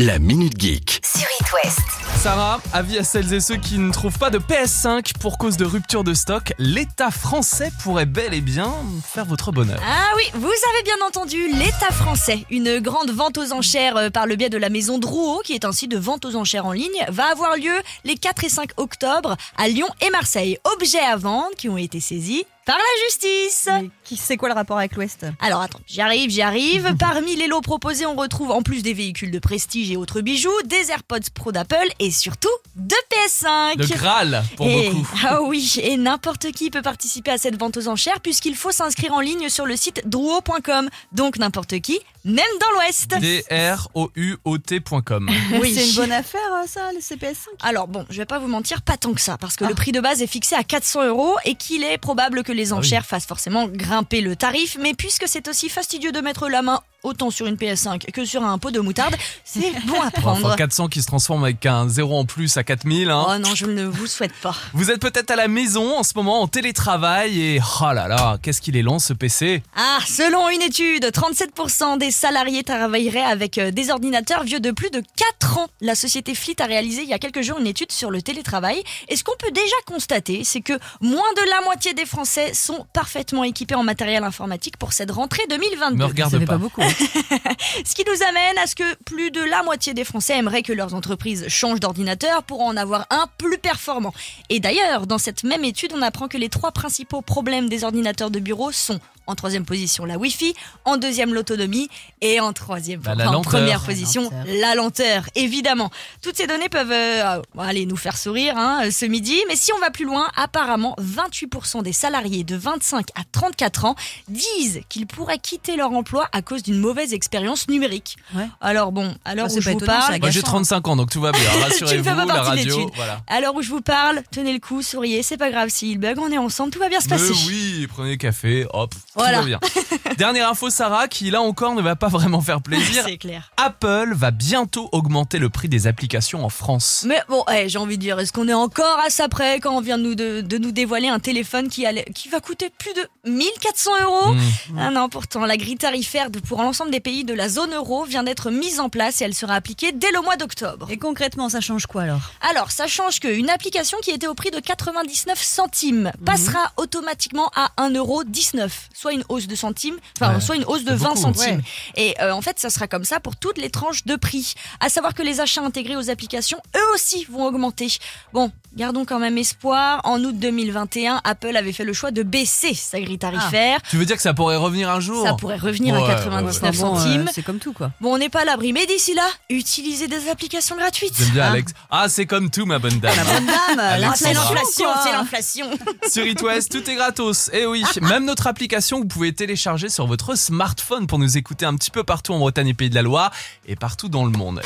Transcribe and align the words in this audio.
La 0.00 0.20
Minute 0.20 0.60
Geek. 0.60 1.00
sur 1.04 1.26
It 1.40 1.52
West. 1.52 1.80
Sarah, 2.18 2.60
avis 2.72 2.98
à 2.98 3.02
celles 3.02 3.34
et 3.34 3.40
ceux 3.40 3.56
qui 3.56 3.78
ne 3.78 3.90
trouvent 3.90 4.16
pas 4.16 4.30
de 4.30 4.38
PS5 4.38 5.14
pour 5.18 5.38
cause 5.38 5.56
de 5.56 5.64
rupture 5.64 6.04
de 6.04 6.14
stock, 6.14 6.52
l'État 6.56 7.10
français 7.10 7.72
pourrait 7.82 8.06
bel 8.06 8.32
et 8.32 8.40
bien 8.40 8.72
faire 9.04 9.24
votre 9.24 9.50
bonheur. 9.50 9.80
Ah 9.84 10.12
oui, 10.16 10.22
vous 10.34 10.46
avez 10.46 10.82
bien 10.84 11.04
entendu, 11.04 11.48
l'État 11.48 11.90
français, 11.90 12.46
une 12.48 12.78
grande 12.78 13.10
vente 13.10 13.38
aux 13.38 13.52
enchères 13.52 13.96
euh, 13.96 14.08
par 14.08 14.28
le 14.28 14.36
biais 14.36 14.50
de 14.50 14.56
la 14.56 14.68
maison 14.68 15.00
Drouot, 15.00 15.40
qui 15.44 15.54
est 15.54 15.64
ainsi 15.64 15.88
de 15.88 15.98
vente 15.98 16.24
aux 16.24 16.36
enchères 16.36 16.66
en 16.66 16.72
ligne, 16.72 17.04
va 17.08 17.24
avoir 17.32 17.56
lieu 17.56 17.74
les 18.04 18.14
4 18.14 18.44
et 18.44 18.48
5 18.48 18.70
octobre 18.76 19.36
à 19.56 19.66
Lyon 19.66 19.88
et 20.00 20.10
Marseille. 20.10 20.58
Objets 20.76 21.00
à 21.00 21.16
vendre 21.16 21.56
qui 21.56 21.68
ont 21.68 21.76
été 21.76 21.98
saisis 21.98 22.46
par 22.68 22.76
la 22.76 23.04
justice. 23.06 23.66
Mais 23.72 23.88
qui 24.04 24.18
c'est 24.18 24.36
quoi 24.36 24.50
le 24.50 24.54
rapport 24.54 24.76
avec 24.76 24.94
l'Ouest? 24.94 25.24
Alors 25.40 25.62
attends, 25.62 25.80
j'y 25.86 26.02
arrive, 26.02 26.28
j'y 26.30 26.42
arrive. 26.42 26.94
Parmi 27.00 27.34
les 27.34 27.46
lots 27.46 27.62
proposés, 27.62 28.04
on 28.04 28.14
retrouve 28.14 28.50
en 28.50 28.60
plus 28.60 28.82
des 28.82 28.92
véhicules 28.92 29.30
de 29.30 29.38
prestige 29.38 29.90
et 29.90 29.96
autres 29.96 30.20
bijoux, 30.20 30.52
des 30.66 30.90
AirPods 30.90 31.30
Pro 31.34 31.50
d'Apple 31.50 31.88
et 31.98 32.10
surtout 32.10 32.50
deux 32.76 32.94
PS5. 33.10 33.78
Le 33.78 33.86
Graal 33.86 34.44
pour 34.58 34.66
Et- 34.68 34.90
beaucoup. 34.90 35.08
Ah 35.24 35.40
oui, 35.42 35.76
et 35.82 35.96
n'importe 35.96 36.52
qui 36.52 36.68
peut 36.68 36.82
participer 36.82 37.30
à 37.30 37.38
cette 37.38 37.58
vente 37.58 37.78
aux 37.78 37.88
enchères 37.88 38.20
puisqu'il 38.20 38.54
faut 38.54 38.70
s'inscrire 38.70 39.14
en 39.14 39.20
ligne 39.20 39.48
sur 39.48 39.64
le 39.64 39.74
site 39.74 40.02
drouot.com. 40.06 40.90
Donc 41.12 41.38
n'importe 41.38 41.80
qui, 41.80 41.98
même 42.28 42.44
dans 42.60 42.70
l'Ouest. 42.78 43.08
D-R-O-U-O-T.com. 43.18 45.28
Oui. 45.60 45.74
C'est 45.74 45.88
une 45.88 45.94
bonne 45.96 46.12
affaire 46.12 46.40
euh, 46.62 46.66
ça, 46.66 46.90
les 46.92 47.00
CPS5 47.00 47.46
Alors 47.62 47.88
bon, 47.88 48.04
je 48.10 48.16
vais 48.18 48.26
pas 48.26 48.38
vous 48.38 48.48
mentir, 48.48 48.82
pas 48.82 48.96
tant 48.96 49.12
que 49.14 49.20
ça, 49.20 49.38
parce 49.38 49.56
que 49.56 49.64
Ah. 49.64 49.68
le 49.68 49.74
prix 49.74 49.92
de 49.92 50.00
base 50.00 50.22
est 50.22 50.26
fixé 50.26 50.54
à 50.54 50.62
400 50.62 51.06
euros 51.06 51.34
et 51.44 51.54
qu'il 51.54 51.82
est 51.84 51.98
probable 51.98 52.42
que 52.42 52.52
les 52.52 52.72
Ah 52.72 52.74
oui. 52.74 52.78
enchères 52.80 53.06
fassent 53.06 53.26
forcément 53.26 53.66
grimper 53.66 54.20
le 54.20 54.36
tarif. 54.36 54.76
Mais 54.80 54.94
puisque 54.94 55.24
c'est 55.26 55.48
aussi 55.48 55.68
fastidieux 55.68 56.12
de 56.12 56.20
mettre 56.20 56.48
la 56.48 56.62
main 56.62 56.80
autant 57.02 57.30
sur 57.30 57.46
une 57.46 57.56
PS5 57.56 58.10
que 58.10 58.24
sur 58.24 58.44
un 58.44 58.58
pot 58.58 58.70
de 58.70 58.80
moutarde, 58.80 59.16
c'est 59.44 59.72
bon 59.86 60.00
à 60.00 60.10
prendre. 60.10 60.46
Enfin, 60.46 60.56
400 60.56 60.88
qui 60.88 61.02
se 61.02 61.06
transforme 61.06 61.44
avec 61.44 61.64
un 61.66 61.88
zéro 61.88 62.18
en 62.18 62.24
plus 62.24 62.56
à 62.56 62.64
4000. 62.64 63.10
Hein. 63.10 63.26
Oh 63.28 63.38
non, 63.38 63.54
je 63.54 63.66
ne 63.66 63.84
vous 63.84 64.06
souhaite 64.06 64.34
pas. 64.42 64.54
Vous 64.72 64.90
êtes 64.90 65.00
peut-être 65.00 65.30
à 65.30 65.36
la 65.36 65.48
maison 65.48 65.98
en 65.98 66.02
ce 66.02 66.12
moment 66.16 66.42
en 66.42 66.48
télétravail 66.48 67.40
et 67.40 67.60
oh 67.80 67.92
là 67.92 68.08
là, 68.08 68.38
qu'est-ce 68.42 68.60
qu'il 68.60 68.76
est 68.76 68.82
lent 68.82 68.98
ce 68.98 69.12
PC. 69.12 69.62
Ah, 69.76 69.98
selon 70.06 70.48
une 70.48 70.62
étude, 70.62 71.04
37% 71.04 71.98
des 71.98 72.10
salariés 72.10 72.64
travailleraient 72.64 73.20
avec 73.20 73.58
euh, 73.58 73.70
des 73.70 73.90
ordinateurs 73.90 74.44
vieux 74.44 74.60
de 74.60 74.70
plus 74.70 74.90
de 74.90 75.02
4 75.40 75.58
ans. 75.58 75.66
La 75.80 75.94
société 75.94 76.34
Fleet 76.34 76.60
a 76.60 76.66
réalisé 76.66 77.02
il 77.02 77.08
y 77.08 77.14
a 77.14 77.18
quelques 77.18 77.42
jours 77.42 77.58
une 77.58 77.66
étude 77.66 77.92
sur 77.92 78.10
le 78.10 78.22
télétravail. 78.22 78.82
Et 79.08 79.16
ce 79.16 79.24
qu'on 79.24 79.36
peut 79.38 79.52
déjà 79.52 79.76
constater, 79.86 80.42
c'est 80.44 80.60
que 80.60 80.72
moins 81.00 81.32
de 81.36 81.50
la 81.50 81.64
moitié 81.64 81.94
des 81.94 82.06
Français 82.06 82.52
sont 82.54 82.86
parfaitement 82.92 83.44
équipés 83.44 83.74
en 83.74 83.84
matériel 83.84 84.24
informatique 84.24 84.76
pour 84.76 84.92
cette 84.92 85.10
rentrée 85.10 85.42
2022. 85.48 85.96
Me 85.96 86.04
regarde 86.04 86.38
pas. 86.40 86.46
pas 86.46 86.58
beaucoup. 86.58 86.82
Ce 86.88 87.94
qui 87.94 88.04
nous 88.04 88.22
amène 88.28 88.58
à 88.58 88.66
ce 88.66 88.74
que 88.74 88.94
plus 89.04 89.30
de 89.30 89.42
la 89.42 89.62
moitié 89.62 89.94
des 89.94 90.04
Français 90.04 90.38
aimeraient 90.38 90.62
que 90.62 90.72
leurs 90.72 90.94
entreprises 90.94 91.46
changent 91.48 91.80
d'ordinateur 91.80 92.42
pour 92.42 92.62
en 92.62 92.76
avoir 92.76 93.06
un 93.10 93.26
plus 93.38 93.58
performant. 93.58 94.12
Et 94.48 94.60
d'ailleurs, 94.60 95.06
dans 95.06 95.18
cette 95.18 95.44
même 95.44 95.64
étude, 95.64 95.92
on 95.94 96.02
apprend 96.02 96.28
que 96.28 96.38
les 96.38 96.48
trois 96.48 96.72
principaux 96.72 97.22
problèmes 97.22 97.68
des 97.68 97.84
ordinateurs 97.84 98.30
de 98.30 98.40
bureau 98.40 98.72
sont 98.72 99.00
en 99.28 99.34
troisième 99.36 99.64
position 99.64 100.04
la 100.04 100.18
Wi-Fi, 100.18 100.54
en 100.84 100.96
deuxième 100.96 101.32
l'autonomie 101.34 101.88
et 102.20 102.40
en 102.40 102.52
troisième, 102.52 103.00
Bah, 103.00 103.14
la 103.14 103.28
en 103.28 103.32
lenteur. 103.34 103.52
première 103.52 103.80
La 103.80 103.86
position 103.86 104.22
lenteur. 104.24 104.44
la 104.60 104.74
lenteur. 104.74 105.24
Évidemment, 105.36 105.90
toutes 106.22 106.36
ces 106.36 106.46
données 106.46 106.68
peuvent 106.68 106.90
euh, 106.90 107.40
aller 107.58 107.86
nous 107.86 107.96
faire 107.96 108.16
sourire 108.18 108.54
hein, 108.56 108.90
ce 108.90 109.04
midi, 109.04 109.36
mais 109.48 109.54
si 109.56 109.72
on 109.72 109.78
va 109.78 109.90
plus 109.90 110.04
loin, 110.06 110.26
apparemment 110.34 110.96
28% 111.00 111.82
des 111.82 111.92
salariés 111.92 112.42
de 112.42 112.56
25 112.56 113.06
à 113.14 113.22
34 113.30 113.84
ans 113.84 113.94
disent 114.28 114.80
qu'ils 114.88 115.06
pourraient 115.06 115.38
quitter 115.38 115.76
leur 115.76 115.92
emploi 115.92 116.28
à 116.32 116.42
cause 116.42 116.62
d'une 116.62 116.78
mauvaise 116.78 117.12
expérience 117.12 117.68
numérique. 117.68 118.16
Ouais. 118.34 118.48
Alors 118.60 118.92
bon, 118.92 119.14
à 119.24 119.34
l'heure 119.34 119.46
Ah, 119.50 119.54
je 119.60 119.64
pas 119.64 119.72
vous 119.72 119.78
parle, 119.78 120.18
Moi 120.20 120.30
j'ai 120.30 120.38
agaçant. 120.40 120.46
35 120.52 120.88
ans 120.88 120.96
donc 120.96 121.10
tout 121.10 121.20
va 121.20 121.32
bien, 121.32 121.40
rassurez-vous, 121.62 122.04
pas 122.04 122.14
la 122.14 122.26
partie 122.26 122.64
de 122.64 122.70
radio, 122.72 122.90
voilà. 122.96 123.20
à 123.26 123.40
l'heure 123.40 123.54
où 123.54 123.62
je 123.62 123.68
vous 123.68 123.82
parle, 123.82 124.22
tenez 124.30 124.52
le 124.52 124.58
coup, 124.58 124.82
souriez, 124.82 125.22
c'est 125.22 125.36
pas 125.36 125.50
grave 125.50 125.68
s'il 125.68 125.98
bug, 125.98 126.18
on 126.18 126.30
est 126.32 126.38
ensemble, 126.38 126.70
tout 126.72 126.78
va 126.78 126.88
bien 126.88 127.00
se 127.00 127.08
Mais 127.08 127.16
passer. 127.18 127.32
oui, 127.46 127.86
prenez 127.88 128.16
café, 128.16 128.66
hop, 128.72 128.94
Voilà. 129.18 129.38
tout 129.38 129.42
va 129.44 129.58
bien. 129.58 129.60
Dernière 130.16 130.48
info 130.50 130.70
Sarah 130.70 131.08
qui 131.08 131.30
là 131.30 131.40
encore 131.42 131.74
ne 131.74 131.82
va 131.82 131.96
pas 131.96 132.08
vraiment 132.08 132.40
faire 132.40 132.60
plaisir. 132.60 133.04
C'est 133.06 133.18
clair. 133.18 133.50
Apple 133.56 134.12
va 134.14 134.30
bientôt 134.30 134.88
augmenter 134.92 135.38
le 135.38 135.48
prix 135.50 135.68
des 135.68 135.86
applications 135.86 136.44
en 136.44 136.48
France. 136.48 137.04
Mais 137.06 137.20
bon, 137.28 137.44
eh, 137.52 137.68
j'ai 137.68 137.78
envie 137.78 137.96
de 137.96 138.02
dire, 138.02 138.18
est-ce 138.18 138.32
qu'on 138.32 138.48
est 138.48 138.54
encore 138.54 138.98
à 139.06 139.10
ça 139.10 139.28
près 139.28 139.60
quand 139.60 139.76
on 139.76 139.80
vient 139.80 139.98
de 139.98 140.02
nous, 140.02 140.14
de, 140.14 140.40
de 140.40 140.58
nous 140.58 140.72
dévoiler 140.72 141.08
un 141.08 141.18
téléphone 141.20 141.68
qui, 141.68 141.86
allait, 141.86 142.04
qui 142.14 142.28
va 142.28 142.40
coûter 142.40 142.70
plus 142.76 142.92
de 142.94 143.08
1400 143.30 143.90
euros? 144.04 144.32
Mmh. 144.34 144.78
Ah 144.78 144.90
non, 144.90 145.08
pourtant, 145.08 145.44
la 145.46 145.56
grille 145.56 145.76
tarifaire 145.76 146.30
de- 146.30 146.40
pour 146.40 146.62
l'ensemble 146.62 146.90
des 146.90 147.00
pays 147.00 147.24
de 147.24 147.34
la 147.34 147.48
zone 147.48 147.74
euro 147.74 148.04
vient 148.04 148.22
d'être 148.22 148.50
mise 148.50 148.80
en 148.80 148.88
place 148.88 149.20
et 149.20 149.24
elle 149.24 149.34
sera 149.34 149.54
appliquée 149.54 149.92
dès 149.92 150.10
le 150.12 150.20
mois 150.22 150.36
d'octobre. 150.36 150.88
Et 150.90 150.96
concrètement, 150.98 151.48
ça 151.48 151.60
change 151.60 151.86
quoi 151.86 152.02
alors? 152.02 152.20
Alors, 152.50 152.70
ça 152.70 152.86
change 152.86 153.20
qu'une 153.20 153.50
application 153.50 153.98
qui 154.02 154.10
était 154.10 154.26
au 154.26 154.34
prix 154.34 154.50
de 154.50 154.60
99 154.60 155.40
centimes 155.42 156.12
passera 156.24 156.72
automatiquement 156.76 157.50
à 157.54 157.70
1,19€, 157.78 158.68
soit 158.94 159.07
une 159.12 159.24
hausse 159.28 159.46
de 159.46 159.54
centimes, 159.54 159.96
enfin, 160.20 160.34
Ouais, 160.34 160.40
soit 160.40 160.56
une 160.56 160.64
hausse 160.64 160.84
de 160.84 160.90
c'est 160.90 160.96
20 160.96 161.08
beaucoup. 161.08 161.20
centimes. 161.20 161.56
Ouais. 161.56 161.62
Et 161.96 162.20
euh, 162.20 162.32
en 162.32 162.40
fait, 162.42 162.58
ça 162.58 162.70
sera 162.70 162.86
comme 162.88 163.04
ça 163.04 163.20
pour 163.20 163.36
toutes 163.36 163.58
les 163.58 163.70
tranches 163.70 164.04
de 164.04 164.16
prix. 164.16 164.54
À 164.80 164.88
savoir 164.88 165.14
que 165.14 165.22
les 165.22 165.40
achats 165.40 165.62
intégrés 165.62 165.96
aux 165.96 166.10
applications, 166.10 166.58
eux 166.76 166.94
aussi, 166.94 167.26
vont 167.30 167.44
augmenter. 167.44 167.88
Bon, 168.32 168.50
gardons 168.76 169.04
quand 169.04 169.18
même 169.18 169.38
espoir. 169.38 170.00
En 170.04 170.22
août 170.24 170.36
2021, 170.38 171.20
Apple 171.24 171.56
avait 171.56 171.72
fait 171.72 171.84
le 171.84 171.92
choix 171.92 172.10
de 172.10 172.22
baisser 172.22 172.74
sa 172.74 173.00
grille 173.00 173.18
tarifaire. 173.18 173.80
Tu 173.90 173.96
veux 173.96 174.04
dire 174.04 174.16
que 174.16 174.22
ça 174.22 174.34
pourrait 174.34 174.56
revenir 174.56 174.90
un 174.90 175.00
jour 175.00 175.26
Ça 175.26 175.34
pourrait 175.34 175.56
revenir 175.56 175.94
Ouais, 175.94 176.00
à 176.02 176.04
ouais, 176.04 176.14
99 176.14 176.56
Enfin 176.56 176.70
bon, 176.86 176.96
euh, 176.96 176.98
centimes. 176.98 177.28
C'est 177.32 177.42
comme 177.42 177.58
tout 177.58 177.72
quoi. 177.72 177.90
Bon, 178.00 178.14
on 178.14 178.18
n'est 178.18 178.28
pas 178.28 178.42
à 178.42 178.44
l'abri, 178.44 178.72
mais 178.72 178.86
d'ici 178.86 179.14
là, 179.14 179.26
utilisez 179.50 180.08
des 180.08 180.28
applications 180.28 180.76
gratuites. 180.76 181.14
J'aime 181.18 181.30
bien 181.30 181.44
Ah. 181.44 181.50
Alex. 181.52 181.72
Ah 181.90 182.08
c'est 182.08 182.26
comme 182.26 182.50
tout 182.50 182.66
ma 182.66 182.78
bonne 182.78 182.98
dame. 183.00 183.14
Bonne 183.26 183.46
dame, 183.46 183.78
Alex, 183.80 184.12
C'est 184.16 184.24
ça 184.24 184.32
va. 184.32 184.40
l'inflation, 184.40 184.86
c'est 185.04 185.12
l'inflation. 185.12 185.70
Sur 186.08 186.26
It 186.26 186.40
West, 186.42 186.70
tout 186.72 186.88
est 186.90 186.94
gratos. 186.94 187.50
Et 187.52 187.66
oui, 187.66 187.82
même 188.02 188.24
notre 188.24 188.46
application, 188.46 188.97
vous 188.98 189.06
pouvez 189.06 189.32
télécharger 189.32 189.88
sur 189.88 190.06
votre 190.06 190.36
smartphone 190.36 191.06
pour 191.06 191.18
nous 191.18 191.38
écouter 191.38 191.64
un 191.64 191.74
petit 191.76 191.90
peu 191.90 192.02
partout 192.02 192.32
en 192.32 192.38
Bretagne 192.38 192.68
et 192.68 192.74
Pays 192.74 192.90
de 192.90 192.94
la 192.94 193.02
Loire 193.02 193.32
et 193.66 193.76
partout 193.76 194.08
dans 194.08 194.24
le 194.24 194.32
monde. 194.32 194.60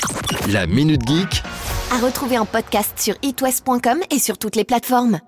La 0.48 0.66
Minute 0.66 1.06
Geek 1.06 1.42
À 1.90 1.98
retrouver 1.98 2.38
en 2.38 2.46
podcast 2.46 2.98
sur 2.98 3.14
itwest.com 3.22 4.00
et 4.10 4.18
sur 4.18 4.38
toutes 4.38 4.56
les 4.56 4.64
plateformes. 4.64 5.20